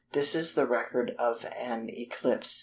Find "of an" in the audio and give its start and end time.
1.19-1.87